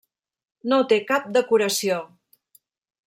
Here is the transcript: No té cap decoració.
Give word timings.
No 0.71 0.79
té 0.93 0.99
cap 1.11 1.29
decoració. 1.37 2.01